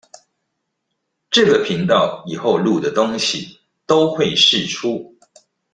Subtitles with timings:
[1.29, 5.15] 這個頻道以後錄的東西都會釋出